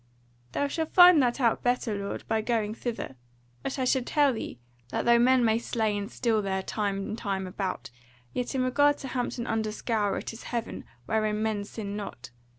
"Thou 0.53 0.67
shalt 0.67 0.95
find 0.95 1.21
that 1.21 1.39
out 1.39 1.61
better, 1.61 1.95
lord, 1.95 2.27
by 2.27 2.41
going 2.41 2.73
thither; 2.73 3.17
but 3.61 3.77
I 3.77 3.85
shall 3.85 4.01
tell 4.01 4.33
thee, 4.33 4.57
that 4.89 5.05
though 5.05 5.19
men 5.19 5.45
may 5.45 5.59
slay 5.59 5.95
and 5.95 6.09
steal 6.11 6.41
there 6.41 6.63
time 6.63 6.97
and 7.05 7.15
time 7.15 7.45
about, 7.45 7.91
yet 8.33 8.55
in 8.55 8.63
regard 8.63 8.97
to 8.97 9.09
Hampton 9.09 9.45
under 9.45 9.69
Scaur, 9.71 10.17
it 10.17 10.33
is 10.33 10.41
Heaven, 10.45 10.85
wherein 11.05 11.43
men 11.43 11.65
sin 11.65 11.95
not. 11.95 12.31